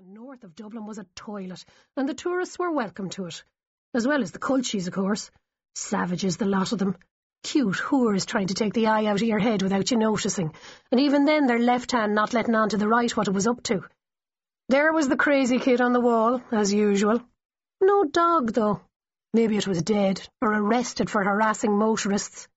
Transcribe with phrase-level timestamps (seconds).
[0.00, 1.62] And north of Dublin was a toilet,
[1.94, 3.44] and the tourists were welcome to it.
[3.92, 5.30] As well as the culchies, of course.
[5.74, 6.96] Savages, the lot of them.
[7.42, 10.54] Cute whores trying to take the eye out of your head without you noticing,
[10.90, 13.46] and even then their left hand not letting on to the right what it was
[13.46, 13.84] up to.
[14.70, 17.20] There was the crazy kid on the wall, as usual.
[17.82, 18.80] No dog, though.
[19.34, 22.48] Maybe it was dead, or arrested for harassing motorists.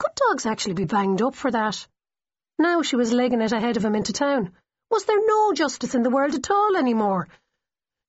[0.00, 1.86] Could dogs actually be banged up for that?
[2.58, 4.50] Now she was legging it ahead of him into town.
[4.90, 7.28] Was there no justice in the world at all anymore?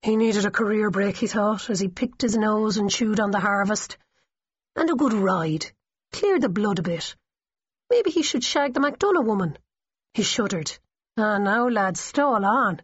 [0.01, 3.29] He needed a career break, he thought, as he picked his nose and chewed on
[3.29, 3.97] the harvest.
[4.75, 5.71] And a good ride.
[6.11, 7.15] Clear the blood a bit.
[7.91, 9.59] Maybe he should shag the MacDonough woman.
[10.15, 10.71] He shuddered.
[11.17, 12.81] Ah, now, lad, stall on.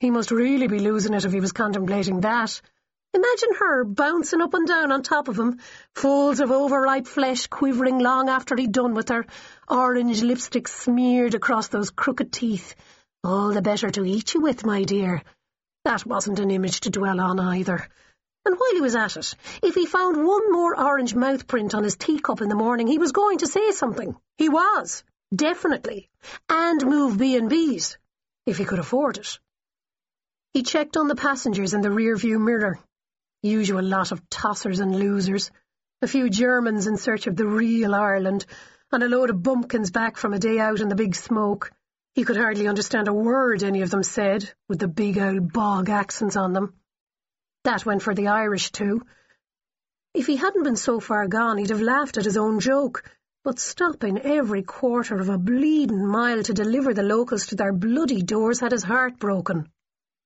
[0.00, 2.62] He must really be losing it if he was contemplating that.
[3.12, 5.60] Imagine her bouncing up and down on top of him,
[5.94, 9.26] folds of overripe flesh quivering long after he'd done with her,
[9.68, 12.74] orange lipstick smeared across those crooked teeth.
[13.24, 15.22] All the better to eat you with, my dear.
[15.86, 17.88] That wasn't an image to dwell on either.
[18.44, 21.84] And while he was at it, if he found one more orange mouth print on
[21.84, 24.14] his teacup in the morning, he was going to say something.
[24.36, 26.10] He was, definitely,
[26.50, 27.96] and move B&Bs,
[28.44, 29.38] if he could afford it.
[30.52, 32.78] He checked on the passengers in the rear-view mirror.
[33.42, 35.50] Usual lot of tossers and losers.
[36.02, 38.44] A few Germans in search of the real Ireland,
[38.92, 41.72] and a load of bumpkins back from a day out in the big smoke.
[42.14, 45.90] He could hardly understand a word any of them said, with the big old bog
[45.90, 46.74] accents on them.
[47.64, 49.02] That went for the Irish, too.
[50.14, 53.02] If he hadn't been so far gone, he'd have laughed at his own joke,
[53.42, 58.22] but stopping every quarter of a bleeding mile to deliver the locals to their bloody
[58.22, 59.68] doors had his heart broken.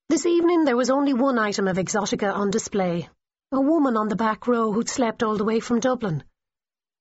[0.09, 3.09] This evening there was only one item of exotica on display,
[3.51, 6.23] a woman on the back row who'd slept all the way from Dublin.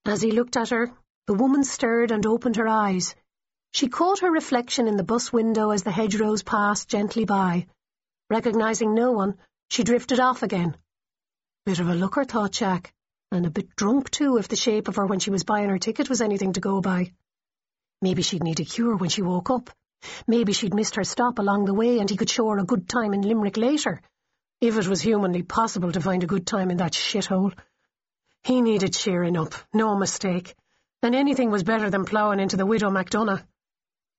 [0.07, 0.91] As he looked at her,
[1.27, 3.15] the woman stirred and opened her eyes,
[3.73, 7.67] she caught her reflection in the bus window as the hedgerows passed gently by.
[8.29, 9.37] Recognising no one,
[9.71, 10.77] she drifted off again.
[11.65, 12.93] Bit of a looker, thought Jack,
[13.31, 15.79] and a bit drunk too if the shape of her when she was buying her
[15.79, 17.13] ticket was anything to go by.
[18.03, 19.71] Maybe she'd need a cure when she woke up.
[20.27, 22.89] Maybe she'd missed her stop along the way and he could show her a good
[22.89, 24.01] time in Limerick later,
[24.61, 27.53] if it was humanly possible to find a good time in that shithole.
[28.43, 30.57] He needed cheering up, no mistake,
[31.03, 33.45] and anything was better than ploughing into the widow MacDonough.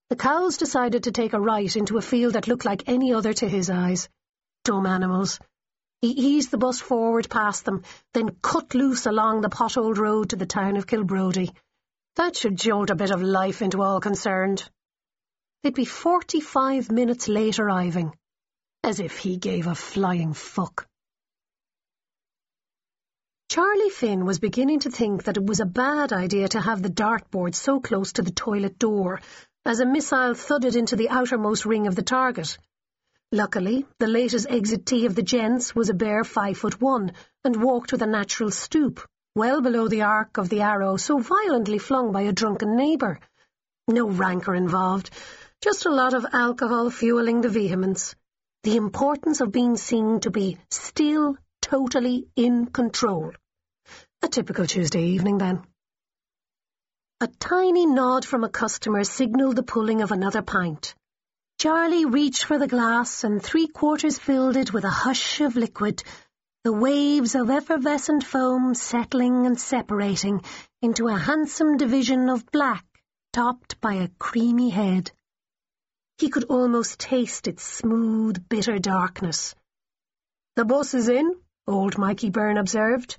[0.10, 3.32] The cows decided to take a right into a field that looked like any other
[3.32, 4.10] to his eyes.
[4.64, 5.40] Dumb animals.
[6.02, 7.84] He eased the bus forward past them,
[8.14, 11.52] then cut loose along the potholed road to the town of Kilbrody.
[12.16, 14.68] That should jolt a bit of life into all concerned.
[15.62, 18.16] They'd be forty-five minutes late arriving.
[18.84, 20.88] As if he gave a flying fuck.
[23.50, 26.90] Charlie Finn was beginning to think that it was a bad idea to have the
[26.90, 29.20] dartboard so close to the toilet door
[29.66, 32.58] as a missile thudded into the outermost ring of the target.
[33.32, 37.12] Luckily, the latest exit tee of the gents was a bare five foot one
[37.44, 39.00] and walked with a natural stoop,
[39.36, 43.20] well below the arc of the arrow so violently flung by a drunken neighbour.
[43.88, 45.12] No rancour involved,
[45.62, 48.16] just a lot of alcohol fueling the vehemence.
[48.64, 53.32] The importance of being seen to be still totally in control.
[54.22, 55.64] A typical Tuesday evening, then.
[57.22, 60.96] A tiny nod from a customer signalled the pulling of another pint.
[61.60, 66.02] Charlie reached for the glass and three quarters filled it with a hush of liquid,
[66.64, 70.42] the waves of effervescent foam settling and separating
[70.82, 72.86] into a handsome division of black
[73.34, 75.12] topped by a creamy head.
[76.20, 79.56] He could almost taste its smooth, bitter darkness.
[80.56, 81.36] The bus is in,
[81.68, 83.18] old Mikey Byrne observed.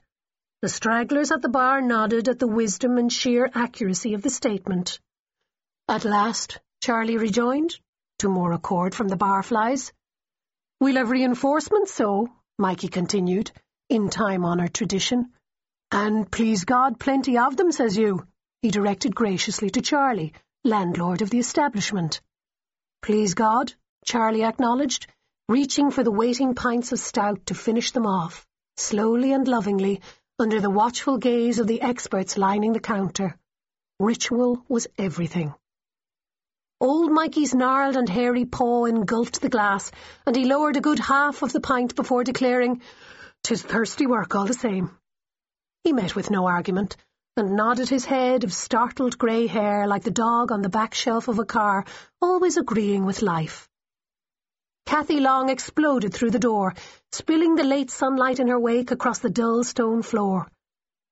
[0.63, 5.01] The stragglers at the bar nodded at the wisdom and sheer accuracy of the statement.
[5.89, 7.79] At last, Charlie rejoined,
[8.19, 9.93] to more accord from the barflies.
[10.79, 12.29] We'll have reinforcements, so,
[12.59, 13.51] Mikey continued,
[13.89, 15.33] in time-honoured tradition.
[15.91, 18.27] And please God, plenty of them, says you,
[18.61, 22.21] he directed graciously to Charlie, landlord of the establishment.
[23.01, 23.73] Please God,
[24.05, 25.07] Charlie acknowledged,
[25.49, 28.47] reaching for the waiting pints of stout to finish them off,
[28.77, 30.03] slowly and lovingly,
[30.41, 33.37] under the watchful gaze of the experts lining the counter.
[33.99, 35.55] Ritual was everything.
[36.81, 39.93] Old Mikey's gnarled and hairy paw engulfed the glass,
[40.27, 42.81] and he lowered a good half of the pint before declaring,
[43.45, 44.91] "'Tis thirsty work all the same."
[45.85, 46.97] He met with no argument,
[47.37, 51.29] and nodded his head of startled grey hair like the dog on the back shelf
[51.29, 51.85] of a car,
[52.23, 53.70] always agreeing with life.
[54.91, 56.75] Kathy Long exploded through the door,
[57.13, 60.49] spilling the late sunlight in her wake across the dull stone floor.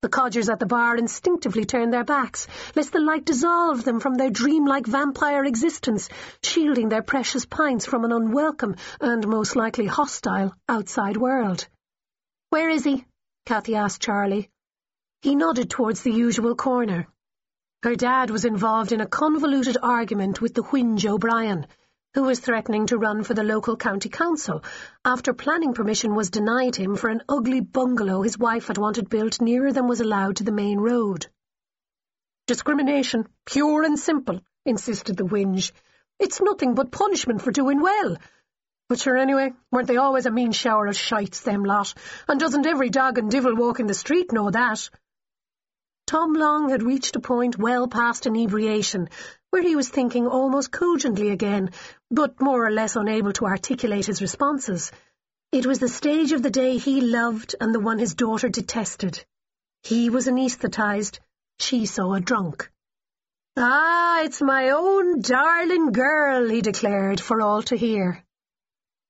[0.02, 4.16] The codgers at the bar instinctively turned their backs, lest the light dissolve them from
[4.16, 6.08] their dreamlike vampire existence,
[6.42, 11.68] shielding their precious pints from an unwelcome and most likely hostile outside world.
[12.50, 13.06] Where is he?
[13.46, 14.50] Kathy asked Charlie.
[15.22, 17.06] He nodded towards the usual corner.
[17.84, 21.68] Her dad was involved in a convoluted argument with the Whinge O'Brien,
[22.14, 24.62] who was threatening to run for the local county council
[25.04, 29.40] after planning permission was denied him for an ugly bungalow his wife had wanted built
[29.40, 31.26] nearer than was allowed to the main road.
[32.46, 35.72] Discrimination, pure and simple, insisted the Whinge.
[36.18, 38.16] It's nothing but punishment for doing well.
[38.88, 41.92] But sure anyway, weren't they always a mean shower of shites, them lot?
[42.26, 44.88] And doesn't every dog and divil walking the street know that?
[46.06, 49.10] Tom Long had reached a point well past inebriation,
[49.50, 51.70] where he was thinking almost cogently again,
[52.10, 54.92] but more or less unable to articulate his responses.
[55.52, 59.24] It was the stage of the day he loved and the one his daughter detested.
[59.82, 61.20] He was anaesthetised,
[61.58, 62.70] she saw a drunk.
[63.56, 68.24] Ah, it's my own darling girl, he declared for all to hear.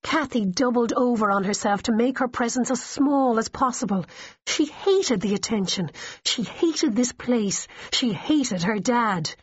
[0.05, 4.07] Kathy doubled over on herself to make her presence as small as possible.
[4.47, 5.91] She hated the attention.
[6.25, 7.67] She hated this place.
[7.93, 9.35] She hated her dad.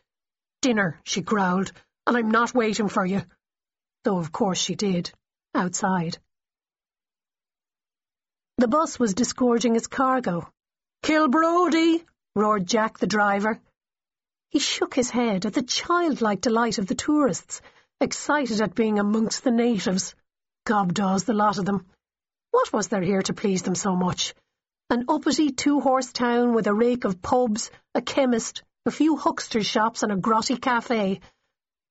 [0.66, 1.72] Dinner, she growled,
[2.08, 3.22] and I'm not waiting for you.
[4.04, 5.12] Though of course she did,
[5.54, 6.18] outside.
[8.58, 10.50] The bus was disgorging its cargo.
[11.04, 12.04] Kilbrody!
[12.36, 13.62] roared Jack the driver.
[14.50, 17.62] He shook his head at the childlike delight of the tourists,
[18.02, 20.16] excited at being amongst the natives.
[20.66, 21.86] Gobdaws, the lot of them.
[22.50, 24.34] What was there here to please them so much?
[24.90, 30.04] An uppity two-horse town with a rake of pubs, a chemist, a few hucksters' shops
[30.04, 31.20] and a grotty cafe.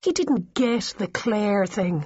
[0.01, 2.05] He didn't get the Clare thing.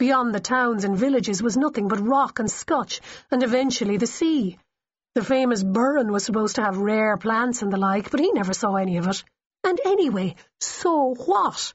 [0.00, 3.00] Beyond the towns and villages was nothing but rock and scotch,
[3.30, 4.58] and eventually the sea.
[5.14, 8.52] The famous Burren was supposed to have rare plants and the like, but he never
[8.52, 9.22] saw any of it.
[9.62, 11.72] And anyway, so what?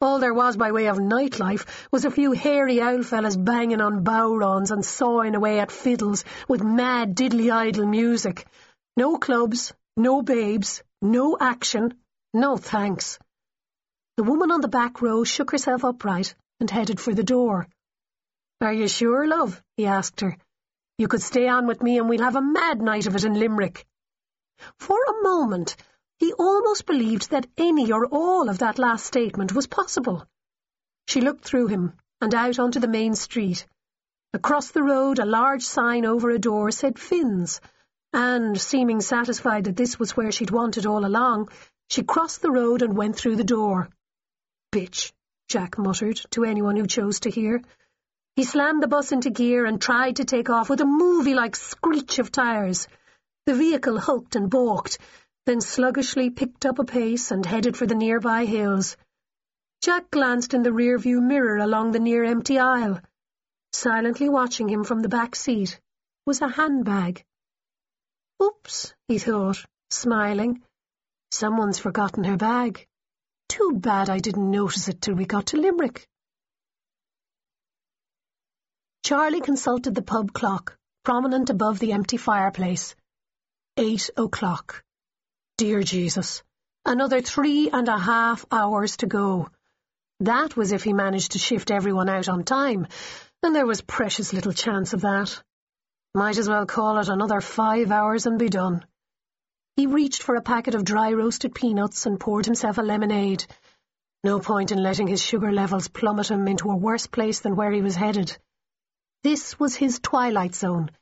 [0.00, 4.04] All there was by way of nightlife was a few hairy owl fellas banging on
[4.04, 8.46] bodhráns and sawing away at fiddles with mad diddly-idle music.
[8.96, 11.94] No clubs, no babes, no action,
[12.32, 13.18] no thanks.
[14.16, 17.68] The woman on the back row shook herself upright and headed for the door.
[18.60, 19.62] Are you sure, love?
[19.76, 20.36] he asked her.
[20.98, 23.34] You could stay on with me and we'll have a mad night of it in
[23.34, 23.86] Limerick.
[24.78, 25.76] For a moment,
[26.18, 30.26] he almost believed that any or all of that last statement was possible.
[31.08, 33.66] She looked through him and out onto the main street.
[34.32, 37.60] Across the road, a large sign over a door said Finn's,
[38.14, 41.48] and, seeming satisfied that this was where she'd wanted all along,
[41.88, 43.88] she crossed the road and went through the door.
[44.72, 45.12] Bitch,
[45.48, 47.60] Jack muttered to anyone who chose to hear.
[48.36, 52.20] He slammed the bus into gear and tried to take off with a movie-like screech
[52.20, 52.86] of tyres.
[53.46, 54.98] The vehicle hulked and balked,
[55.46, 58.96] then sluggishly picked up a pace and headed for the nearby hills.
[59.82, 63.00] Jack glanced in the rear-view mirror along the near-empty aisle.
[63.72, 65.80] Silently watching him from the back seat
[66.26, 67.24] was a handbag.
[68.44, 70.62] Oops, he thought, smiling.
[71.30, 72.86] Someone's forgotten her bag.
[73.48, 76.06] Too bad I didn't notice it till we got to Limerick.
[79.02, 82.94] Charlie consulted the pub clock, prominent above the empty fireplace.
[83.78, 84.84] Eight o'clock.
[85.56, 86.42] Dear Jesus,
[86.84, 89.48] another three and a half hours to go.
[90.20, 92.88] That was if he managed to shift everyone out on time,
[93.42, 95.42] and there was precious little chance of that.
[96.16, 98.84] Might as well call it another five hours and be done.
[99.74, 103.44] He reached for a packet of dry roasted peanuts and poured himself a lemonade.
[104.22, 107.72] No point in letting his sugar levels plummet him into a worse place than where
[107.72, 108.38] he was headed.
[109.24, 110.92] This was his twilight zone,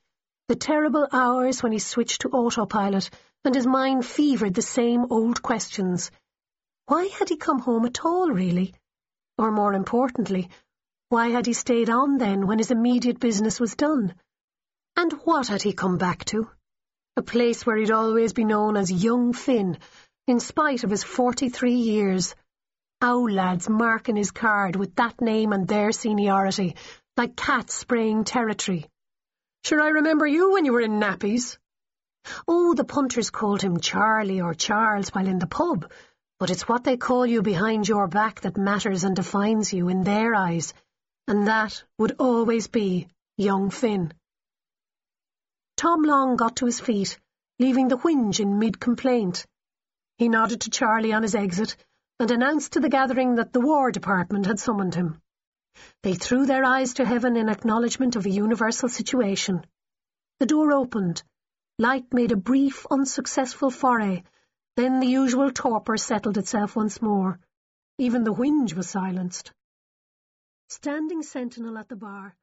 [0.49, 3.11] the terrible hours when he switched to autopilot
[3.45, 6.11] and his mind fevered the same old questions.
[6.87, 8.75] Why had he come home at all, really?
[9.37, 10.49] Or more importantly,
[11.11, 14.14] why had he stayed on then when his immediate business was done?
[14.96, 16.50] And what had he come back to?
[17.16, 19.78] A place where he'd always be known as Young Finn,
[20.26, 22.34] in spite of his forty-three years.
[23.00, 26.76] Owl lads marking his card with that name and their seniority,
[27.16, 28.87] like cats spraying territory.
[29.64, 31.58] Sure I remember you when you were in nappies.
[32.46, 35.90] Oh, the punters called him Charlie or Charles while in the pub,
[36.38, 40.04] but it's what they call you behind your back that matters and defines you in
[40.04, 40.72] their eyes,
[41.26, 44.12] and that would always be young Finn.
[45.76, 47.19] Tom Long got to his feet,
[47.59, 49.47] leaving the whinge in mid-complaint.
[50.19, 51.76] He nodded to Charlie on his exit
[52.21, 55.21] and announced to the gathering that the War Department had summoned him.
[56.02, 59.64] They threw their eyes to heaven in acknowledgement of a universal situation.
[60.38, 61.23] The door opened,
[61.79, 64.23] Light made a brief, unsuccessful foray,
[64.76, 67.41] then the usual torpor settled itself once more.
[67.99, 69.52] Even the whinge was silenced.
[70.69, 72.35] Standing sentinel at the bar,